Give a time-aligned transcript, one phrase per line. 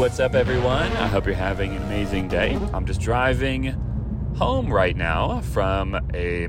[0.00, 0.90] What's up, everyone?
[0.96, 2.58] I hope you're having an amazing day.
[2.72, 3.66] I'm just driving
[4.38, 6.48] home right now from a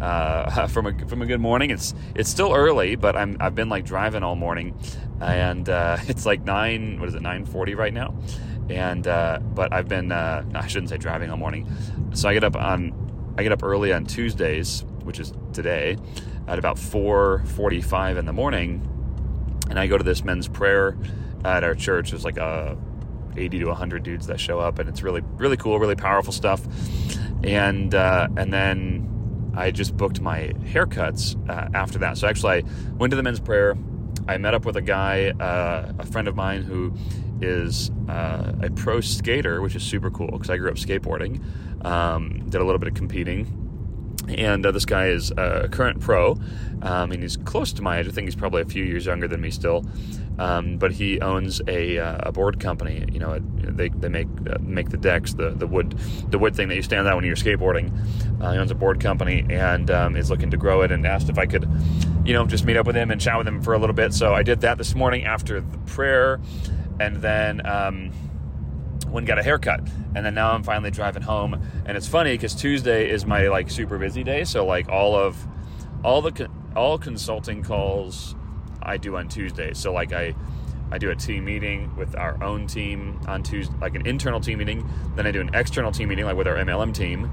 [0.00, 1.68] uh, from a from a good morning.
[1.68, 4.74] It's it's still early, but I'm I've been like driving all morning,
[5.20, 6.98] and uh, it's like nine.
[6.98, 7.20] What is it?
[7.20, 8.14] Nine forty right now,
[8.70, 11.70] and uh, but I've been uh, I shouldn't say driving all morning.
[12.14, 15.98] So I get up on I get up early on Tuesdays, which is today,
[16.48, 18.88] at about four forty five in the morning,
[19.68, 20.96] and I go to this men's prayer
[21.54, 22.10] at our church.
[22.10, 22.76] There's like a
[23.36, 26.62] 80 to 100 dudes that show up and it's really really cool really powerful stuff
[27.44, 32.18] and uh, and then I just booked my haircuts uh, after that.
[32.18, 32.62] So actually, I
[32.96, 33.76] went to the men's prayer.
[34.28, 36.92] I met up with a guy, uh, a friend of mine who
[37.40, 41.42] is uh, a pro skater, which is super cool because I grew up skateboarding.
[41.84, 43.65] Um, did a little bit of competing.
[44.28, 46.32] And uh, this guy is a current pro,
[46.82, 48.08] um, and he's close to my age.
[48.08, 49.84] I think he's probably a few years younger than me still.
[50.38, 53.06] Um, but he owns a, uh, a board company.
[53.10, 55.98] You know, they, they make uh, make the decks, the, the wood
[56.28, 57.90] the wood thing that you stand on when you're skateboarding.
[58.42, 60.92] Uh, he owns a board company and um, is looking to grow it.
[60.92, 61.66] And asked if I could,
[62.24, 64.12] you know, just meet up with him and chat with him for a little bit.
[64.12, 66.38] So I did that this morning after the prayer,
[67.00, 68.12] and then um,
[69.16, 69.80] went and got a haircut.
[70.14, 71.54] And then now I'm finally driving home.
[71.86, 74.44] And it's funny because Tuesday is my like super busy day.
[74.44, 75.36] So like all of
[76.04, 78.36] all the all consulting calls
[78.82, 79.72] I do on Tuesday.
[79.72, 80.34] So like I
[80.92, 84.58] I do a team meeting with our own team on Tuesday, like an internal team
[84.58, 84.88] meeting.
[85.16, 87.30] Then I do an external team meeting, like with our MLM team,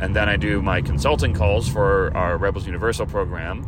[0.00, 3.64] and then I do my consulting calls for our Rebels Universal program.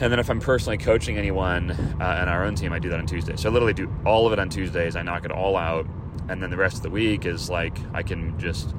[0.00, 2.98] And then if I'm personally coaching anyone uh, in our own team, I do that
[2.98, 3.36] on Tuesday.
[3.36, 4.94] So I literally do all of it on Tuesdays.
[4.96, 5.86] I knock it all out,
[6.28, 8.74] and then the rest of the week is like I can just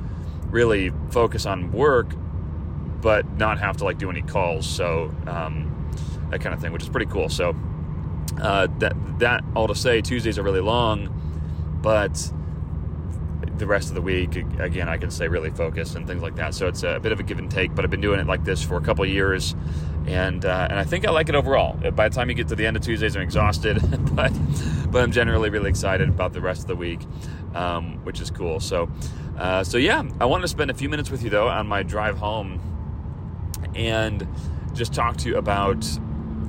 [0.45, 2.13] really focus on work,
[3.01, 4.67] but not have to like do any calls.
[4.67, 5.13] So.
[5.27, 5.75] Um,
[6.29, 7.29] that kind of thing, which is pretty cool.
[7.29, 7.55] So
[8.41, 11.09] uh, that that all to say, Tuesdays are really long,
[11.81, 12.31] but
[13.57, 16.53] the rest of the week, again, I can stay really focused and things like that.
[16.53, 17.75] So it's a bit of a give and take.
[17.75, 19.55] But I've been doing it like this for a couple years,
[20.07, 21.73] and uh, and I think I like it overall.
[21.91, 23.79] By the time you get to the end of Tuesdays, I'm exhausted,
[24.15, 24.31] but
[24.91, 27.01] but I'm generally really excited about the rest of the week,
[27.53, 28.59] um, which is cool.
[28.59, 28.89] So
[29.37, 31.83] uh, so yeah, I wanted to spend a few minutes with you though on my
[31.83, 32.59] drive home,
[33.75, 34.27] and
[34.73, 35.85] just talk to you about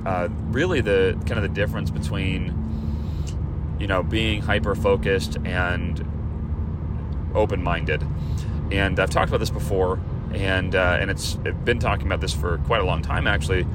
[0.05, 2.57] uh, really the kind of the difference between
[3.79, 6.05] you know being hyper focused and
[7.33, 8.05] open minded.
[8.71, 9.99] And I've talked about this before,
[10.33, 13.65] and uh, and it's I've been talking about this for quite a long time actually.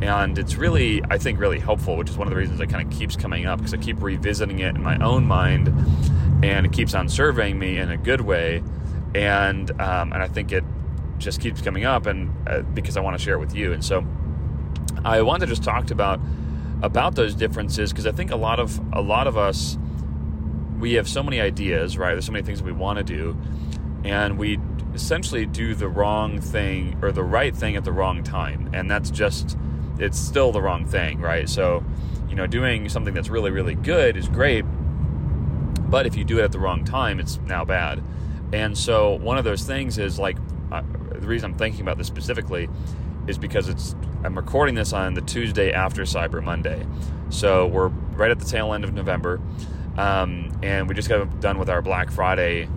[0.00, 2.84] And it's really, I think, really helpful, which is one of the reasons it kind
[2.84, 5.68] of keeps coming up because I keep revisiting it in my own mind,
[6.42, 8.64] and it keeps on surveying me in a good way,
[9.14, 10.64] and um, and I think it
[11.18, 13.84] just keeps coming up, and uh, because I want to share it with you, and
[13.84, 14.04] so
[15.04, 16.18] I wanted to just talk about
[16.82, 19.78] about those differences because I think a lot of a lot of us
[20.80, 22.12] we have so many ideas, right?
[22.12, 23.36] There's so many things that we want to do,
[24.04, 24.58] and we
[24.94, 29.10] essentially do the wrong thing or the right thing at the wrong time, and that's
[29.10, 29.56] just
[29.98, 31.48] it's still the wrong thing, right?
[31.48, 31.84] So,
[32.28, 34.62] you know, doing something that's really really good is great,
[35.88, 38.02] but if you do it at the wrong time, it's now bad.
[38.52, 40.36] And so, one of those things is like
[40.70, 42.68] uh, the reason I'm thinking about this specifically
[43.26, 43.94] is because it's
[44.24, 46.86] I'm recording this on the Tuesday after Cyber Monday.
[47.30, 49.40] So we're right at the tail end of November.
[49.96, 52.68] Um, and we just got done with our Black Friday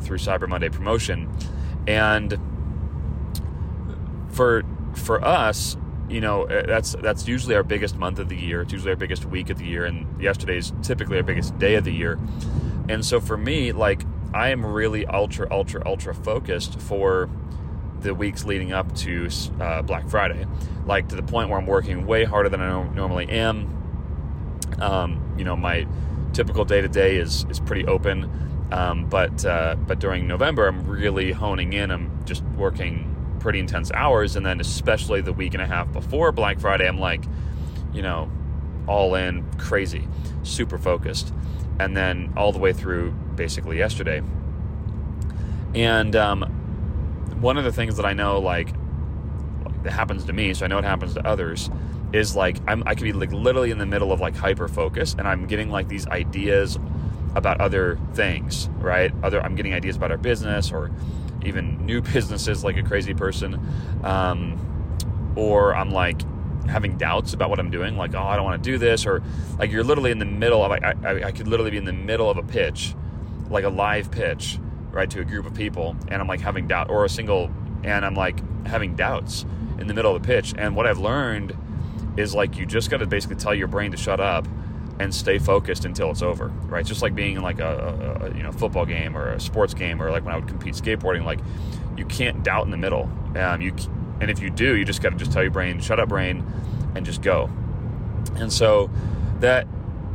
[0.00, 1.32] through Cyber Monday promotion.
[1.86, 2.38] And
[4.30, 4.62] for
[4.94, 5.76] for us,
[6.08, 8.62] you know, uh, that's that's usually our biggest month of the year.
[8.62, 11.84] It's usually our biggest week of the year, and yesterday's typically our biggest day of
[11.84, 12.18] the year.
[12.88, 14.04] And so for me, like
[14.34, 17.28] I am really ultra, ultra, ultra focused for
[18.00, 19.28] the weeks leading up to
[19.60, 20.46] uh, Black Friday,
[20.86, 23.76] like to the point where I'm working way harder than I normally am.
[24.80, 25.86] Um, you know, my
[26.32, 28.30] typical day to day is is pretty open,
[28.72, 31.90] um, but uh, but during November, I'm really honing in.
[31.90, 36.30] I'm just working pretty intense hours, and then especially the week and a half before
[36.30, 37.24] Black Friday, I'm like,
[37.92, 38.30] you know,
[38.86, 40.06] all in, crazy,
[40.42, 41.32] super focused,
[41.78, 44.22] and then all the way through basically yesterday.
[45.74, 46.42] And um,
[47.40, 48.74] one of the things that I know, like,
[49.82, 51.70] that happens to me, so I know it happens to others,
[52.12, 55.14] is like I'm, I could be like literally in the middle of like hyper focus,
[55.18, 56.78] and I'm getting like these ideas
[57.34, 59.12] about other things, right?
[59.22, 60.90] Other, I'm getting ideas about our business or
[61.44, 63.60] even new businesses like a crazy person,
[64.02, 66.22] um, or I'm like
[66.68, 69.22] having doubts about what I'm doing, like oh I don't want to do this, or
[69.58, 71.92] like you're literally in the middle of I, I, I could literally be in the
[71.92, 72.94] middle of a pitch,
[73.48, 74.58] like a live pitch,
[74.90, 77.50] right to a group of people, and I'm like having doubt or a single,
[77.82, 79.44] and I'm like having doubts
[79.78, 81.56] in the middle of the pitch, and what I've learned
[82.16, 84.46] is like you just got to basically tell your brain to shut up
[85.00, 86.84] and stay focused until it's over, right?
[86.84, 89.72] Just like being in like a, a, a, you know football game or a sports
[89.72, 91.40] game or like when I would compete skateboarding, like
[91.96, 93.10] you can't doubt in the middle.
[93.34, 93.74] Um, you
[94.20, 96.44] and if you do, you just got to just tell your brain, shut up, brain,
[96.94, 97.48] and just go.
[98.36, 98.90] And so
[99.38, 99.66] that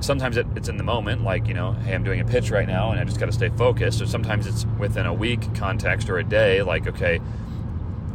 [0.01, 2.67] sometimes it, it's in the moment, like you know, hey, I'm doing a pitch right
[2.67, 4.03] now, and I just got to stay focused.
[4.03, 7.19] Or sometimes it's within a week context or a day, like okay,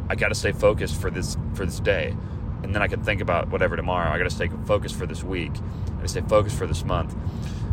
[0.08, 2.14] I got to stay focused for this for this day
[2.62, 4.10] and then I can think about whatever tomorrow.
[4.10, 5.52] I got to stay focused for this week.
[5.54, 7.14] I got to stay focused for this month.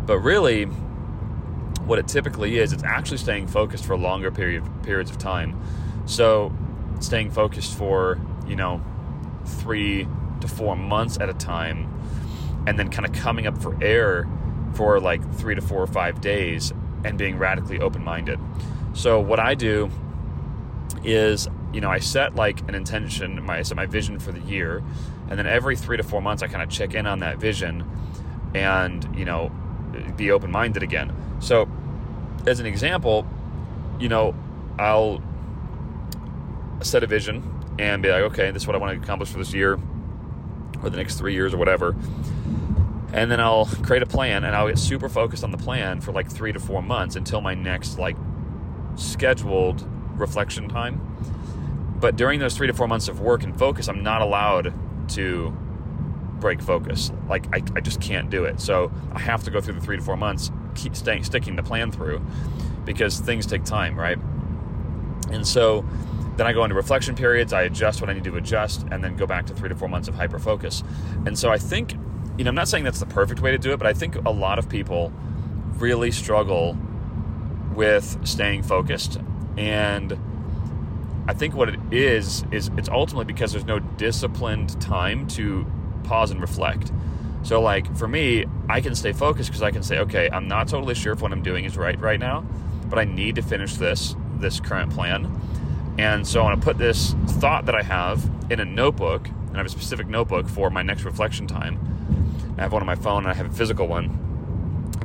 [0.06, 0.66] But really,
[1.86, 5.60] what it typically is, it's actually staying focused for longer period periods of time.
[6.06, 6.54] So,
[7.00, 8.82] staying focused for you know
[9.46, 10.08] three
[10.42, 11.92] to four months at a time,
[12.66, 14.28] and then kind of coming up for air
[14.74, 16.74] for like three to four or five days,
[17.04, 18.40] and being radically open minded.
[18.94, 19.90] So, what I do
[21.04, 21.48] is
[21.78, 24.82] you know, I set like an intention, my set my vision for the year,
[25.30, 27.88] and then every three to four months I kind of check in on that vision,
[28.56, 29.52] and you know,
[30.16, 31.14] be open minded again.
[31.40, 31.70] So,
[32.48, 33.28] as an example,
[34.00, 34.34] you know,
[34.80, 35.22] I'll
[36.82, 37.44] set a vision
[37.78, 39.80] and be like, okay, this is what I want to accomplish for this year,
[40.82, 41.96] or the next three years, or whatever.
[43.14, 46.12] And then I'll create a plan, and I'll get super focused on the plan for
[46.12, 48.18] like three to four months until my next like
[48.96, 51.00] scheduled reflection time
[52.00, 54.74] but during those three to four months of work and focus, I'm not allowed
[55.10, 55.56] to
[56.40, 57.12] break focus.
[57.28, 58.60] Like I, I just can't do it.
[58.60, 61.64] So I have to go through the three to four months, keep staying sticking the
[61.64, 62.22] plan through,
[62.86, 64.20] because things take time, right?
[65.32, 65.86] And so
[66.36, 67.52] then I go into reflection periods.
[67.52, 69.90] I adjust what I need to adjust, and then go back to three to four
[69.90, 70.84] months of hyper focus.
[71.26, 71.94] And so I think,
[72.38, 74.16] you know, I'm not saying that's the perfect way to do it, but I think
[74.16, 75.12] a lot of people
[75.78, 76.78] really struggle
[77.74, 79.20] with staying focused
[79.58, 80.18] and
[81.28, 85.66] I think what it is is it's ultimately because there's no disciplined time to
[86.04, 86.92] pause and reflect.
[87.44, 90.68] So like for me, I can stay focused because I can say, okay, I'm not
[90.68, 92.46] totally sure if what I'm doing is right right now,
[92.86, 95.42] but I need to finish this this current plan.
[95.98, 99.56] And so I want to put this thought that I have in a notebook, and
[99.56, 101.80] I have a specific notebook for my next reflection time.
[102.58, 104.24] I have one on my phone and I have a physical one.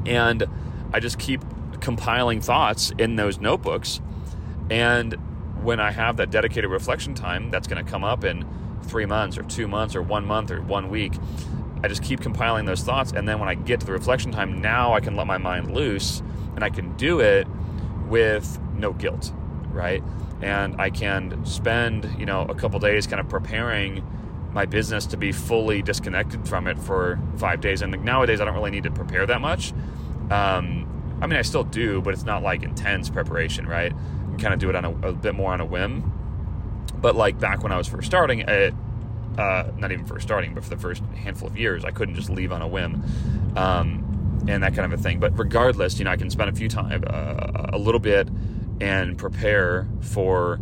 [0.07, 0.45] And
[0.93, 1.43] I just keep
[1.81, 4.01] compiling thoughts in those notebooks.
[4.71, 5.17] And
[5.63, 8.47] when I have that dedicated reflection time, that's going to come up in
[8.83, 11.13] three months or two months or one month or one week.
[11.83, 13.13] I just keep compiling those thoughts.
[13.13, 15.75] And then when I get to the reflection time, now I can let my mind
[15.75, 16.23] loose
[16.55, 17.47] and I can do it
[18.09, 19.33] with no guilt,
[19.71, 20.03] right?
[20.41, 24.05] And I can spend, you know, a couple days kind of preparing
[24.53, 27.83] my business to be fully disconnected from it for five days.
[27.83, 29.73] And nowadays, I don't really need to prepare that much.
[30.31, 30.89] Um,
[31.21, 33.93] I mean, I still do, but it's not like intense preparation, right?
[34.39, 36.13] Kind of do it on a, a, bit more on a whim.
[36.97, 38.75] But like back when I was first starting, it,
[39.39, 42.31] uh, not even first starting, but for the first handful of years, I couldn't just
[42.31, 43.03] leave on a whim.
[43.57, 45.21] Um, and that kind of a thing.
[45.21, 48.29] But regardless, you know, I can spend a few time, uh, a little bit,
[48.81, 50.61] and prepare for.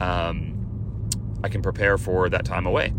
[0.00, 0.52] Um,
[1.42, 2.92] I can prepare for that time away.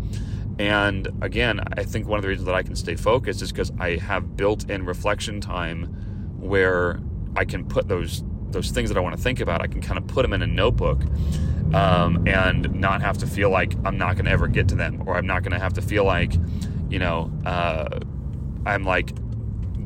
[0.58, 3.70] And again, I think one of the reasons that I can stay focused is because
[3.78, 5.84] I have built-in reflection time
[6.38, 7.00] where
[7.36, 9.98] I can put those those things that I want to think about, I can kind
[9.98, 11.02] of put them in a notebook
[11.74, 15.02] um, and not have to feel like I'm not going to ever get to them,
[15.06, 16.32] or I'm not going to have to feel like,
[16.88, 18.00] you know, uh,
[18.64, 19.12] I'm like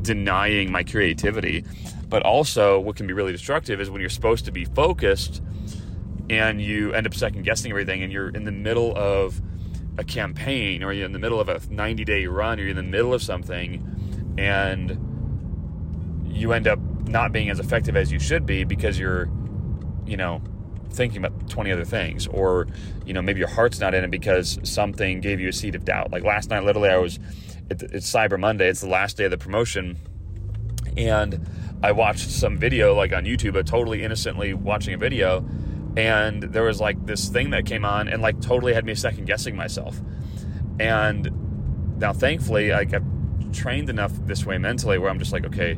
[0.01, 1.65] denying my creativity.
[2.07, 5.41] But also, what can be really destructive is when you're supposed to be focused,
[6.29, 9.41] and you end up second guessing everything, and you're in the middle of
[9.97, 12.75] a campaign, or you're in the middle of a 90 day run, or you're in
[12.75, 14.97] the middle of something, and
[16.25, 19.29] you end up not being as effective as you should be because you're,
[20.05, 20.41] you know,
[20.93, 22.67] thinking about 20 other things or
[23.05, 25.83] you know maybe your heart's not in it because something gave you a seed of
[25.85, 26.11] doubt.
[26.11, 27.19] Like last night literally i was
[27.69, 28.69] it's cyber monday.
[28.69, 29.97] It's the last day of the promotion.
[30.95, 31.47] And
[31.81, 35.45] i watched some video like on youtube but totally innocently watching a video.
[35.97, 39.25] And there was like this thing that came on and like totally had me second
[39.25, 39.99] guessing myself.
[40.79, 42.93] And now thankfully i've
[43.51, 45.77] trained enough this way mentally where i'm just like okay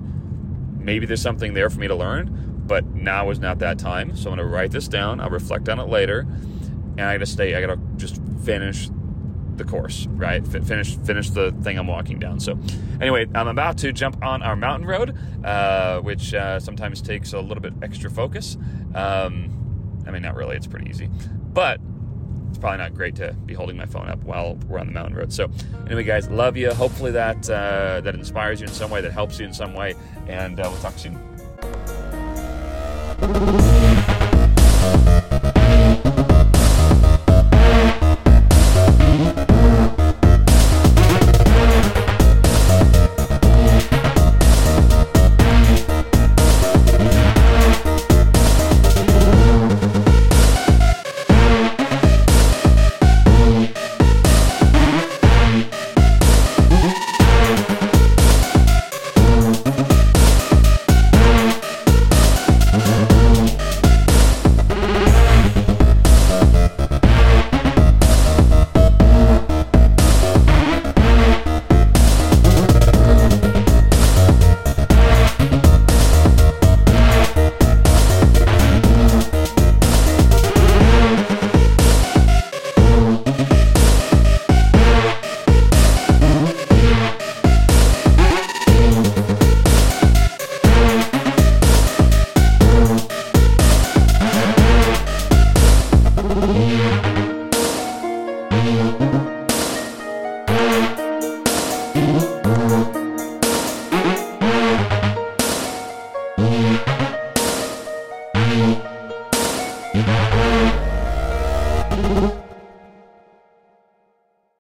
[0.86, 4.16] maybe there's something there for me to learn but now is not that time.
[4.16, 5.20] So I'm going to write this down.
[5.20, 7.56] I'll reflect on it later, and I got to stay.
[7.56, 8.90] I got to just finish
[9.56, 10.44] the course, right?
[10.44, 12.40] F- finish finish the thing I'm walking down.
[12.40, 12.58] So,
[13.00, 17.40] anyway, I'm about to jump on our mountain road, uh, which uh, sometimes takes a
[17.40, 18.58] little bit extra focus.
[18.94, 20.56] Um, I mean, not really.
[20.56, 21.10] It's pretty easy,
[21.54, 21.80] but
[22.50, 25.16] it's probably not great to be holding my phone up while we're on the mountain
[25.16, 25.32] road.
[25.34, 25.50] So,
[25.86, 26.72] anyway, guys, love you.
[26.74, 29.96] Hopefully that uh, that inspires you in some way, that helps you in some way,
[30.28, 31.20] and uh, we'll talk soon.